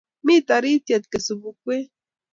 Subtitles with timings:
[0.25, 1.87] mi toritye kosobukwet